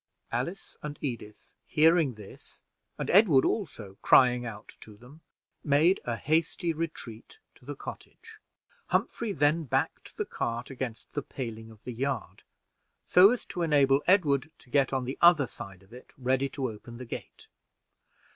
[0.31, 2.63] Alice and Edith hearing this,
[2.97, 5.21] and Edward also crying out to them,
[5.63, 8.39] made a hasty retreat to the cottage.
[8.87, 12.41] Humphrey then backed the cart against the paling of the yard,
[13.07, 16.71] so as to enable Edward to get on the other side of it, ready to
[16.71, 17.47] open the gate.